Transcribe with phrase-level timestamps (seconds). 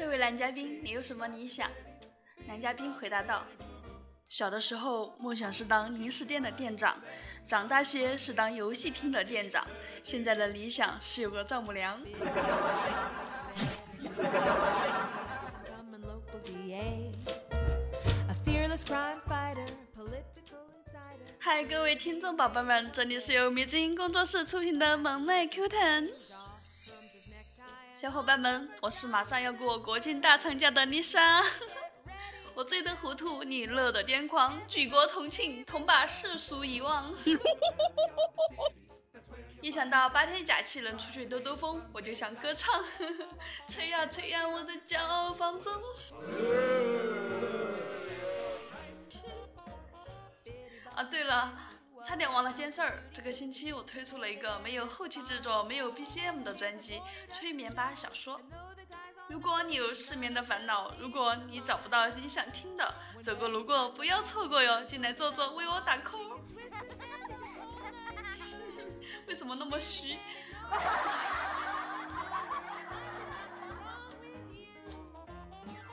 [0.00, 1.70] 这位男嘉宾，你有什么理想？
[2.46, 3.44] 男嘉宾回答道
[4.30, 6.96] ：“小的时候梦想是当零食店的店长，
[7.46, 9.62] 长大些是当游戏厅的店长，
[10.02, 12.00] 现在的理想是有个丈母娘。
[21.38, 26.08] ”嗨，各位听众宝宝们，这里是由迷之音工作室出品的萌妹 Q 弹。
[28.00, 31.42] 小伙伴们，我是马上要过国庆大长假的丽莎。
[32.56, 37.14] 我醉得糊涂，你乐得癫狂，举国同庆，同把世俗遗忘。
[39.60, 42.82] 一想到八天假期能出去兜兜风，我就想歌唱。
[43.68, 45.70] 吹呀吹呀，我的骄傲放纵。
[50.94, 51.52] 啊，对了，
[52.02, 53.02] 差点忘了件事儿。
[53.12, 57.00] 这个星期我推出了一个没有后期制作、没有 BGM 的专辑
[57.32, 58.38] 《催眠吧小说》。
[59.28, 64.82] 如果你有失眠的烦恼，如果你找不到你想听的，走过路过不要错过哟！
[64.84, 66.40] 进来坐坐，为我打 call。
[69.26, 70.18] 为什么那么虚？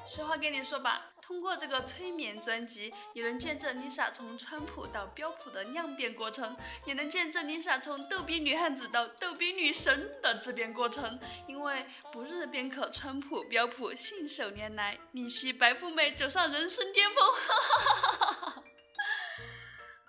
[0.06, 11.20] 实话跟你说吧，通过这个催眠专辑，你能见证 Lisa 从川普到标普的量变过程，也能见证 Lisa 从逗比女汉子到逗比女神的质变过程。
[11.46, 18.64] 因为不日便可川普标普信手拈来，逆袭白富美走上人生巅峰。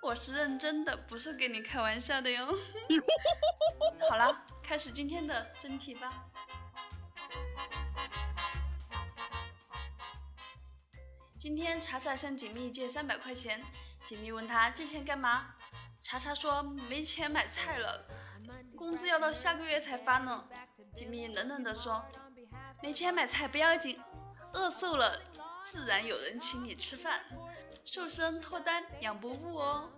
[0.00, 2.46] 我是认真的，不是跟你开玩笑的哟。
[4.08, 6.26] 好了，开始今天的真题吧。
[11.38, 13.62] 今天查查向锦觅借三百块钱，
[14.04, 15.46] 锦觅问他借钱干嘛？
[16.02, 18.04] 查查说没钱买菜了，
[18.76, 20.44] 工资要到下个月才发呢。
[20.96, 22.04] 锦觅冷冷地说，
[22.82, 24.00] 没钱买菜不要紧，
[24.52, 25.16] 饿瘦了
[25.64, 27.20] 自然有人请你吃饭，
[27.84, 29.90] 瘦身脱单两不误哦。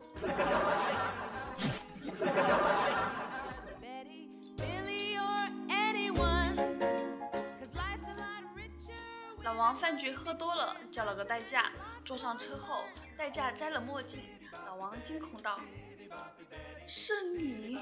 [9.61, 11.71] 王饭局喝多了，叫了个代驾。
[12.03, 12.85] 坐上车后，
[13.15, 14.23] 代驾摘了墨镜。
[14.67, 15.61] 老王惊恐道
[16.89, 17.79] ：“是你？”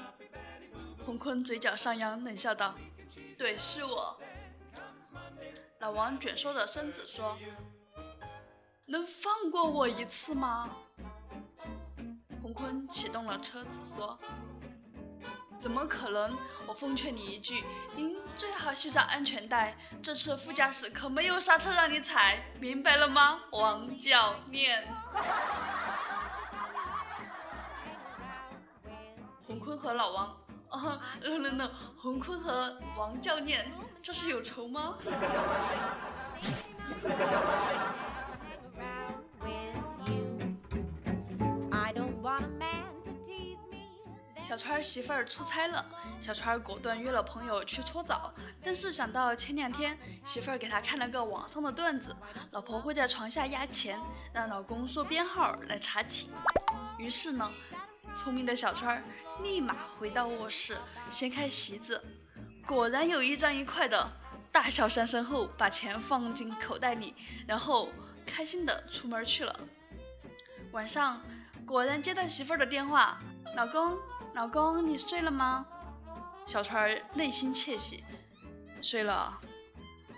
[1.05, 2.75] 洪坤嘴角上扬，冷笑道
[3.37, 4.19] ：“对，是我。”
[5.79, 7.37] 老王卷缩着身子说
[8.85, 10.69] ：“能放过我一次吗？”
[12.43, 14.19] 洪坤启动了车子说。
[15.59, 16.37] 怎么可能？
[16.65, 19.77] 我奉劝你一句，您最好系上安全带。
[20.01, 24.87] 这次副驾驶可没有刹车让你踩，明白了吗，王教练？
[29.45, 30.37] 洪坤和老王，
[30.69, 33.69] 啊，no no no，洪坤和王教练，
[34.01, 34.95] 这是有仇吗？
[44.49, 45.85] 小川媳妇儿出差了，
[46.19, 48.33] 小川果断约了朋友去搓澡，
[48.63, 49.95] 但是想到前两天
[50.25, 52.15] 媳妇儿给他看了个网上的段子，
[52.49, 54.01] 老婆会在床下压钱，
[54.33, 56.31] 让老公说编号来查寝。
[56.97, 57.47] 于是呢，
[58.15, 59.03] 聪明的小川
[59.43, 60.79] 立马回到卧室，
[61.11, 62.03] 掀开席子，
[62.65, 64.11] 果然有一张一块的，
[64.51, 67.13] 大笑三声后把钱放进口袋里，
[67.45, 67.89] 然后
[68.25, 69.59] 开心的出门去了。
[70.71, 71.21] 晚上
[71.67, 73.19] 果然接到媳妇儿的电话，
[73.55, 73.95] 老公。
[74.33, 75.65] 老公，你睡了吗？
[76.45, 78.03] 小川内心窃喜，
[78.81, 79.37] 睡了。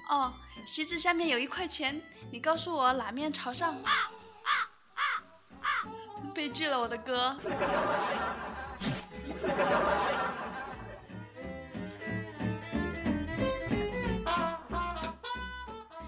[0.10, 0.32] 哦，
[0.66, 2.02] 席子下面有一块钱，
[2.32, 3.76] 你告诉我哪面朝上？
[6.34, 7.36] 悲剧了，我的哥。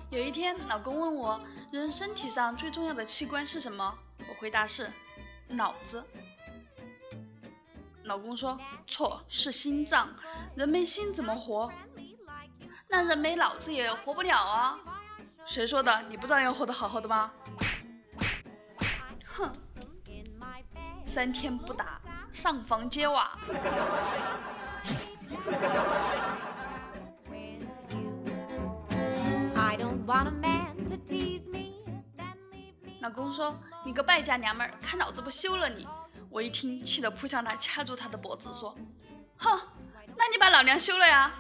[0.09, 1.41] 有一天，老公问我，
[1.72, 3.97] 人身体上最重要的器官是什么？
[4.30, 4.90] 我回答是
[5.47, 6.06] 脑子。
[8.03, 10.09] 老公说错是心脏，
[10.55, 11.72] 人没心怎么活？
[12.90, 14.78] 那人没脑子也活不了啊！
[15.46, 16.03] 谁说的？
[16.09, 17.32] 你不照样活得好好的吗？
[19.26, 19.52] 哼！
[21.05, 22.02] 三天不打，
[22.32, 23.38] 上房揭瓦。
[33.02, 35.88] 老公说你个败家娘们儿，看老子不休了你！
[36.34, 38.76] 我一听，气得扑向他，掐住他的脖子说
[39.38, 39.62] ：“哼，
[40.18, 41.32] 那你把老娘休了呀！”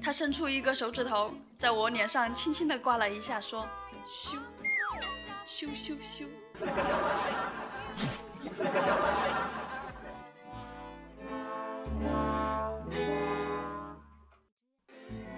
[0.00, 3.66] 他伸出一个手指头，在我脸上轻轻地刮了一下，说
[4.06, 4.38] ：“休，
[5.44, 6.24] 休休休。”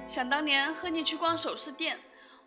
[0.06, 1.98] 想当年和你去逛首饰店，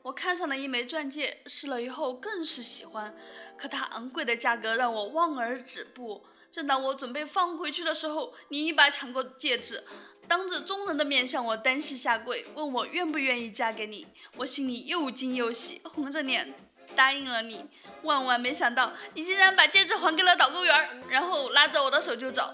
[0.04, 3.16] 我看上了一枚钻戒，试了以后更是喜欢，
[3.58, 6.24] 可它昂贵的价格让我望而止步。
[6.52, 9.84] 正当我准备放回去的时候，你一把抢过戒指，
[10.28, 14.08] 当着众人的面向我单膝下跪，问我愿不愿意嫁给你。
[14.38, 16.54] 我心里又惊又喜，红着脸
[16.96, 17.66] 答应了你。
[18.04, 22.54] 万万没想到，你竟然把戒指还给了导购员，然后拉着我的手就走。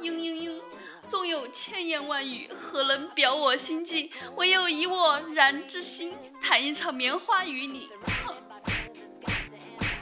[0.00, 0.60] 嘤嘤嘤。
[1.08, 4.12] 纵有千言万语，何能表我心迹？
[4.36, 6.16] 唯有以我然之心，
[6.50, 7.88] 弹一场棉花与你。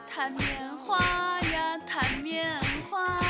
[0.08, 2.58] 弹棉花呀，弹棉
[2.88, 3.20] 花。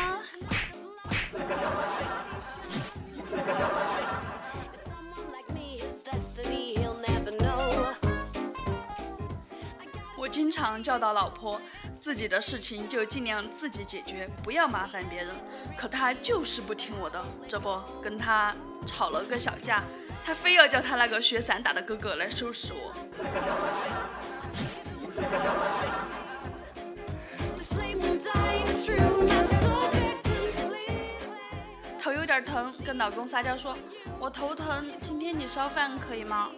[10.16, 11.60] 我经常教导老婆。
[12.00, 15.34] 自己的事情就尽量自己解决，不要麻烦别人。
[15.76, 18.54] 可他就是不听我的，这不跟他
[18.86, 19.82] 吵了个小架，
[20.24, 22.94] 他非要叫他那个学散打的哥哥来收拾我。
[32.00, 33.76] 头有点疼，跟老公撒娇说
[34.18, 36.48] ：“我头疼，今天你烧饭可以吗？”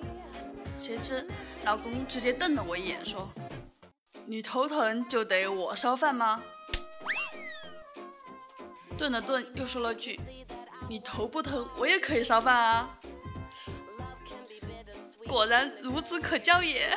[0.78, 1.26] 谁知
[1.64, 3.28] 老公直接瞪了我一眼说。
[4.30, 6.40] 你头疼就得我烧饭吗？
[8.96, 10.20] 顿了顿，又说了句
[10.88, 12.96] ：“你头不疼，我也可以烧饭啊。”
[15.26, 16.96] 果然孺子可教也。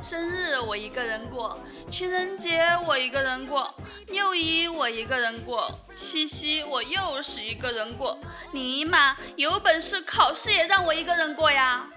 [0.00, 1.58] 生日我一个人过，
[1.90, 3.74] 情人节我一个人过。
[4.06, 8.18] 六一我一个人过，七夕我又是一个人过。
[8.52, 11.86] 尼玛，有本事考试也让我一个人过呀！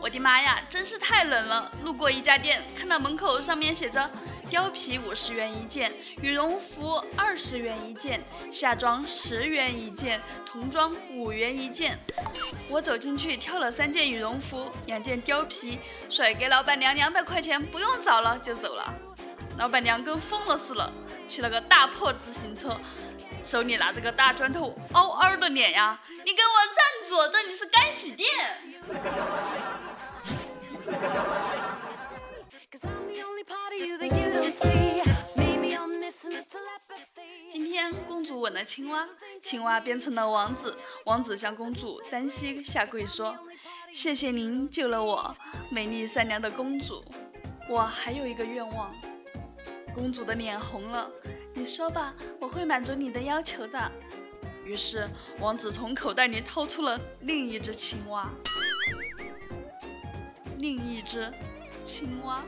[0.00, 1.70] 我的妈呀，真是太冷了！
[1.82, 4.08] 路过一家店，看到门口上面写着。
[4.50, 8.20] 貂皮五十元一件，羽绒服二十元一件，
[8.50, 11.98] 夏装十元一件，童装五元一件。
[12.68, 15.78] 我走进去挑了三件羽绒服，两件貂皮，
[16.08, 18.94] 甩给老板娘两百块钱，不用找了就走了。
[19.58, 20.92] 老板娘跟疯了似的，
[21.26, 22.76] 骑了个大破自行车，
[23.42, 25.98] 手里拿着个大砖头，嗷嗷的脸呀！
[26.24, 28.28] 你给我站住，这里是干洗店。
[38.08, 39.06] 公主吻了青蛙，
[39.42, 43.36] 青蛙变成了王子，王子向公主单膝下跪说
[43.92, 45.36] ：“谢谢您救了我，
[45.70, 47.04] 美丽善良的公主。
[47.68, 48.94] 我还有一个愿望。”
[49.94, 51.10] 公主的脸红了，
[51.54, 53.90] 你说吧，我会满足你的要求的。
[54.64, 55.08] 于是
[55.40, 58.28] 王子从口袋里掏出了另一只青蛙，
[60.58, 61.32] 另一只
[61.82, 62.42] 青蛙。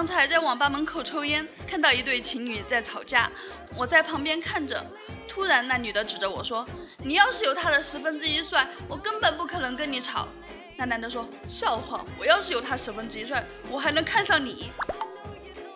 [0.00, 3.30] 刚才在网吧门口抽烟，看到一对情侣在吵架，
[3.76, 4.82] 我在旁边看着。
[5.28, 6.66] 突然，那女的指着我说
[7.04, 10.26] ：“你要是有他的十分之一帅，我根本不可能跟你吵。”
[10.74, 14.72] 那男的说：“笑话，我要是有他十分之一帅，我还能看上你？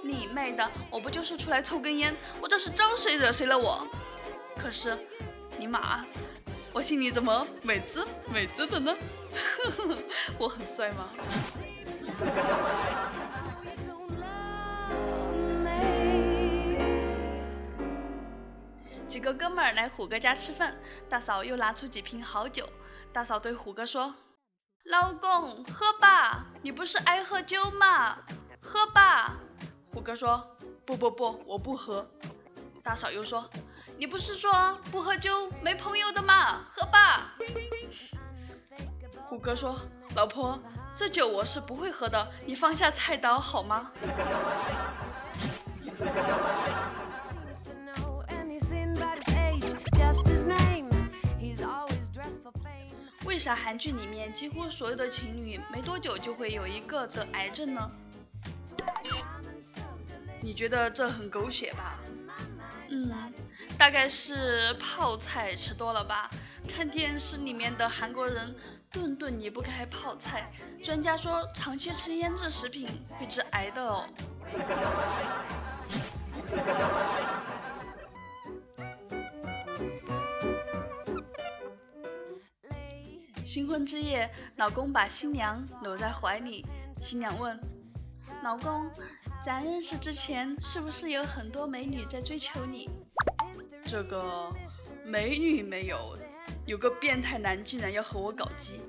[0.02, 3.86] 你妹的，我不就是出来抽根烟，我这是招谁惹谁了我？
[4.56, 4.96] 可是，
[5.58, 6.02] 尼玛！”
[6.72, 8.96] 我心里怎么美滋美滋的呢？
[10.38, 11.10] 我很帅吗？
[19.14, 20.76] 几个哥们儿来虎哥家吃饭，
[21.08, 22.68] 大嫂又拿出几瓶好酒。
[23.12, 24.12] 大嫂对虎哥说
[24.90, 28.18] ：“老公，喝吧，你不是爱喝酒吗？
[28.60, 29.36] 喝吧。”
[29.86, 30.44] 虎哥说
[30.84, 32.04] ：“不不不，我不喝。”
[32.82, 33.48] 大嫂又说。
[33.96, 36.60] 你不是说不喝酒没朋友的吗？
[36.68, 37.36] 喝吧。
[39.22, 39.78] 虎哥说
[40.16, 40.58] ：“老婆，
[40.96, 43.92] 这酒我是不会喝的，你放下菜刀好吗？”
[53.34, 57.90] 为啥韩剧里面几乎所有的情侣没多久就会有一个得癌症呢？
[60.40, 61.98] 你觉得这很狗血吧？
[62.90, 63.12] 嗯。
[63.76, 66.30] 大概是泡菜吃多了吧？
[66.68, 68.54] 看电视里面的韩国人
[68.92, 70.48] 顿顿离不开泡菜。
[70.80, 72.88] 专家说，长期吃腌制食品
[73.18, 74.06] 会致癌的哦。
[83.44, 86.64] 新婚之夜，老公把新娘搂在怀里，
[87.02, 87.60] 新娘问
[88.42, 88.90] ：“老公。”
[89.44, 92.88] 咱认识之前是不是有很多美女在追求你？
[93.84, 94.50] 这个
[95.04, 96.16] 美女没有，
[96.64, 98.80] 有个变态男竟然要和我搞基。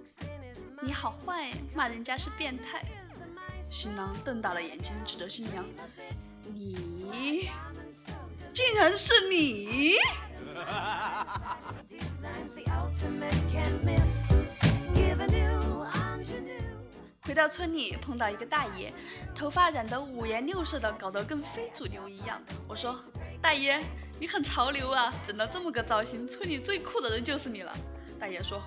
[0.81, 2.85] 你好坏，骂人家是变态。
[3.69, 5.65] 新郎瞪大了眼睛，指着新娘
[6.47, 7.49] ：“你，
[8.53, 9.95] 竟然是你！”
[17.21, 18.93] 回到村里，碰到一个大爷，
[19.33, 22.39] 头发染得五颜六色的，搞得跟非主流一样。
[22.67, 23.01] 我说
[23.41, 23.81] ：“大爷，
[24.19, 27.73] 你很潮流啊，整了这么个造型，村里最酷的人就是你了。”
[28.19, 28.61] 大爷说：“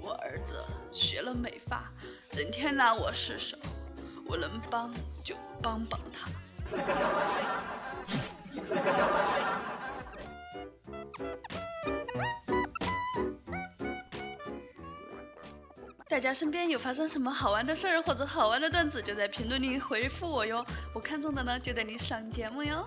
[0.00, 1.90] 我儿子学了美发，
[2.30, 3.58] 整天拿我试手，
[4.24, 4.94] 我能帮
[5.24, 6.28] 就帮帮他。”
[16.10, 20.66] 大家身边有发生什么好玩的事儿或者好玩的段子，就在评论里回复我哟。
[20.92, 22.84] 我看中的呢，就带你上节目哟。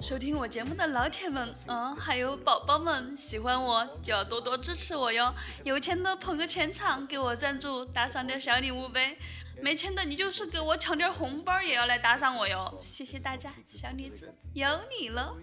[0.00, 5.32] 收听我节目的老铁们，嗯，还有宝宝们，喜欢我就要多多支持我哟。
[5.64, 9.18] 有钱的捧个钱场给我赞助，打赏点小礼物呗。
[9.60, 12.80] 没钱的你就是给我抢点红包，也要来打赏我哟。
[12.82, 14.66] 谢谢大家，小女子有
[14.98, 15.36] 你了。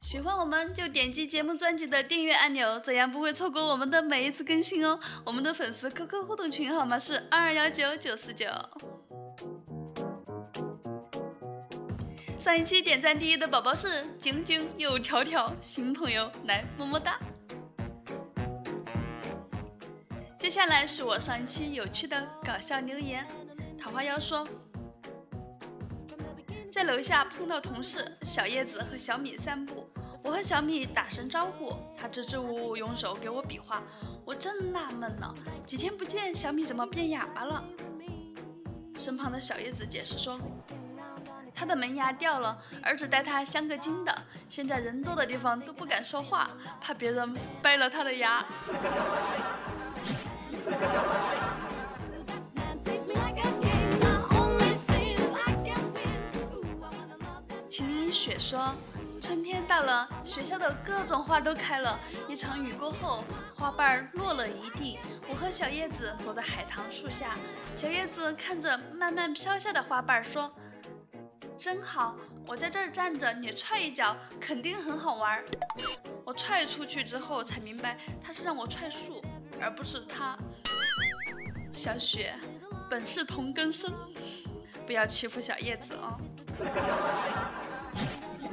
[0.00, 4.98] 喜欢我们就点击节目专辑的订阅按钮，这样不会错过我们的每一次更新哦。
[5.24, 8.46] 我们的粉丝 QQ 互动群号码是二二幺九九四九。
[12.38, 17.18] 上一期点赞第一的宝宝是晶晶又条条，新朋友来么么哒。
[20.38, 23.26] 接下来是我上一期有趣的搞笑留言，
[23.78, 24.46] 桃花妖说。
[26.76, 29.88] 在楼下碰到同事小叶子和小米散步，
[30.22, 33.82] 我和小米打声招呼，他支支吾吾用手给我比划，
[34.26, 37.64] 我正纳闷呢，几天不见，小米怎么变哑巴了？
[38.98, 40.38] 身旁的小叶子解释说，
[41.54, 44.14] 他的门牙掉了，儿子带他镶个金的，
[44.46, 48.44] 现在人多的地方都不敢说话，怕别人掰了他的牙。
[58.16, 58.74] 雪说
[59.20, 62.00] ：“春天到了，学校的各种花都开了。
[62.26, 63.22] 一场雨过后，
[63.54, 64.98] 花瓣落了一地。
[65.28, 67.36] 我和小叶子坐在海棠树下，
[67.74, 70.50] 小叶子看着慢慢飘下的花瓣说
[71.58, 75.44] ：‘真好，我在这儿站着，你踹一脚，肯定很好玩。’
[76.24, 79.22] 我踹出去之后才明白，他是让我踹树，
[79.60, 80.38] 而不是他。
[81.70, 82.34] 小雪，
[82.88, 83.92] 本是同根生，
[84.86, 86.18] 不要欺负小叶子哦。”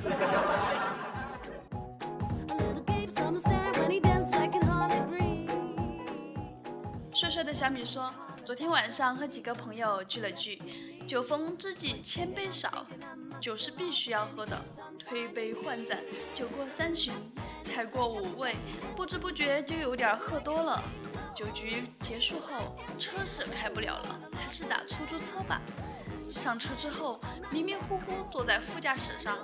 [7.14, 10.62] 帅帅的小米说：“昨天晚上和几个朋友聚了聚，
[11.08, 12.86] 酒逢知己千杯少，
[13.40, 14.60] 酒是必须要喝的。
[15.00, 16.00] 推杯换盏，
[16.34, 17.14] 酒过三巡，
[17.64, 18.58] 菜过五味，
[18.98, 20.84] 不知不觉就有点喝多了。
[21.34, 25.62] 酒局结束后，车是开不了了，还是打出租车吧。
[26.30, 29.38] 上车之后，迷迷糊糊坐在副驾驶上。”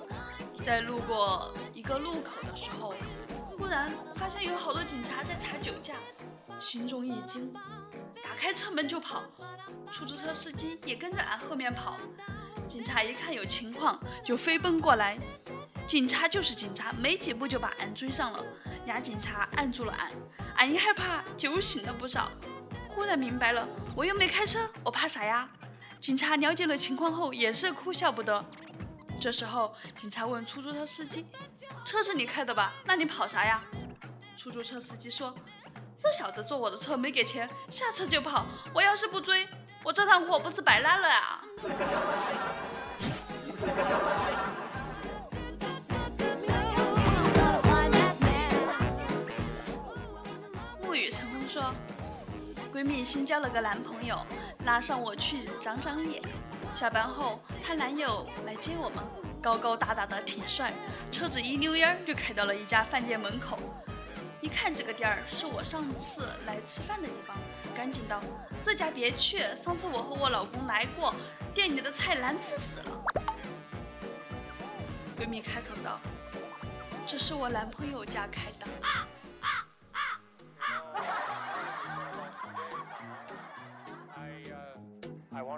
[0.62, 2.94] 在路过一个路口的时候，
[3.46, 5.96] 忽然发现有好多警察在查酒驾，
[6.60, 7.54] 心中一惊，
[8.24, 9.24] 打开车门就跑。
[9.92, 11.98] 出租车司机也跟着俺后面跑。
[12.68, 15.18] 警察一看有情况，就飞奔过来。
[15.88, 18.44] 警察就是警察，没几步就把俺追上了。
[18.86, 20.12] 俩警察按住了俺，
[20.58, 22.30] 俺一害怕，酒醒了不少。
[22.86, 25.50] 忽然明白了，我又没开车，我怕啥呀？
[26.00, 28.46] 警察了解了情况后，也是哭笑不得。
[29.20, 31.26] 这时候，警察问出租车司机
[31.84, 32.72] ：“车是你开的吧？
[32.86, 33.62] 那你跑啥呀？”
[34.38, 35.36] 出租车司机说
[36.00, 38.46] ：“这小子坐我的车没给钱，下车就跑。
[38.74, 39.46] 我要是不追，
[39.84, 41.44] 我这趟货不是白拉了啊？”
[50.82, 51.76] 沐雨成风说
[52.74, 54.26] ：“闺蜜新交了个男朋友，
[54.64, 56.22] 拉上我去长长眼。”
[56.72, 59.04] 下班后，她男友来接我们，
[59.42, 60.72] 高高大大的，挺帅。
[61.12, 63.58] 车子一溜烟就开到了一家饭店门口。
[64.40, 67.36] 一看这个店儿是我上次来吃饭的地方，
[67.76, 68.22] 赶紧道
[68.64, 71.14] ：“这家别去，上次我和我老公来过，
[71.54, 73.04] 店里的菜难吃死了。”
[75.20, 76.00] 闺蜜开口道
[77.06, 78.68] ：“这是我男朋友家开的。”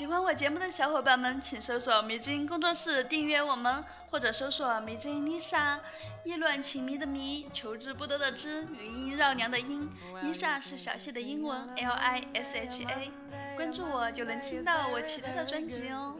[0.00, 5.78] 喜欢我节目的小伙伴们，请搜索“迷津工作室”订阅我们，或者搜索“迷津 Lisa”。
[6.24, 9.86] 意乱情迷的迷，求之不得的知，余音绕梁的音。
[10.24, 13.10] Lisa 是小谢的英文 L I S H A。
[13.54, 16.14] 关注我就能听到我其他的专辑哦。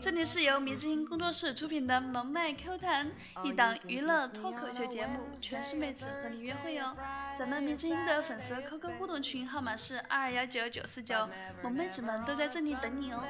[0.00, 3.08] 这里是由迷之音工作室出品的萌妹 Q 弹，
[3.44, 6.96] 一档娱乐脱口秀节目，全是妹子和你约会哦。
[7.38, 11.28] 咱们迷之音的粉丝 QQ 互动群号码是二二幺九九四九，
[11.62, 13.22] 萌妹子们都在这里等你哦。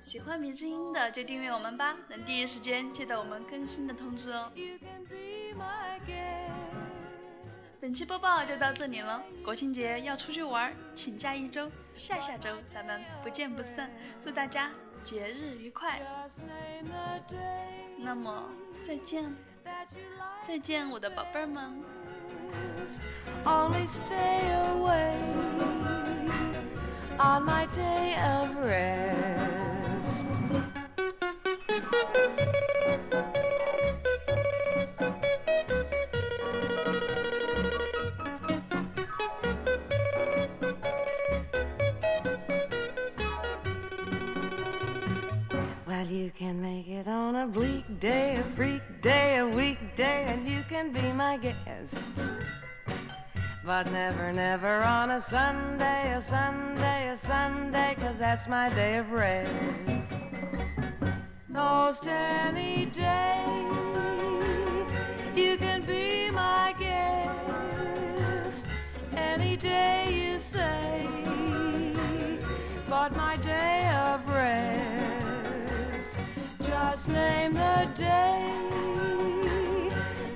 [0.00, 4.50] 喜欢迷之音的就订阅我们吧，能第一时间接到我们更新的通知哦。
[7.84, 13.90] 本期播报就到这里了，国庆节要出去玩，请假一周，下下周咱们不见不散。
[14.18, 14.70] 祝大家
[15.02, 16.00] 节日愉快！
[17.98, 18.48] 那么
[18.82, 19.30] 再见，
[20.42, 21.74] 再见，我的宝贝儿们。
[33.10, 33.43] you
[48.04, 52.10] day, a freak day, a weekday, and you can be my guest.
[53.64, 59.10] But never, never on a Sunday, a Sunday, a Sunday, cause that's my day of
[59.10, 60.26] rest.
[61.48, 63.42] Most any day,
[65.34, 68.66] you can be my guest.
[69.16, 71.08] Any day you say,
[72.86, 73.38] but my
[77.04, 78.46] Just name the day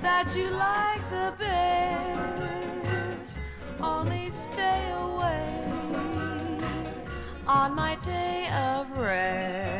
[0.01, 3.39] that you like the best.
[3.81, 5.65] Only stay away
[7.47, 9.78] on my day of rest.